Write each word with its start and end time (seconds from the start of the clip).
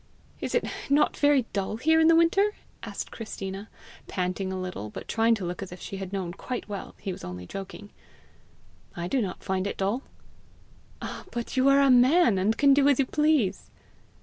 "Is 0.39 0.55
it 0.55 0.65
not 0.89 1.15
very 1.15 1.43
dull 1.53 1.77
here 1.77 1.99
in 1.99 2.07
the 2.07 2.15
winter?" 2.15 2.55
asked 2.81 3.11
Christina, 3.11 3.69
panting 4.07 4.51
a 4.51 4.59
little, 4.59 4.89
but 4.89 5.07
trying 5.07 5.35
to 5.35 5.45
look 5.45 5.61
as 5.61 5.71
if 5.71 5.79
she 5.79 5.97
had 5.97 6.11
known 6.11 6.31
quite 6.33 6.67
well 6.67 6.95
he 6.99 7.11
was 7.11 7.23
only 7.23 7.45
joking. 7.45 7.91
"I 8.97 9.07
do 9.07 9.21
not 9.21 9.43
find 9.43 9.67
it 9.67 9.77
dull." 9.77 10.01
"Ah, 11.03 11.25
but 11.31 11.55
you 11.55 11.69
are 11.69 11.81
a 11.81 11.91
man, 11.91 12.39
and 12.39 12.57
can 12.57 12.73
do 12.73 12.89
as 12.89 12.97
you 12.97 13.05
please!" 13.05 13.69